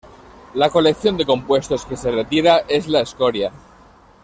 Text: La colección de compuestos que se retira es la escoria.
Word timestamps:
La 0.55 0.71
colección 0.71 1.15
de 1.15 1.27
compuestos 1.27 1.85
que 1.85 1.95
se 1.95 2.09
retira 2.09 2.61
es 2.67 2.87
la 2.87 3.01
escoria. 3.01 3.51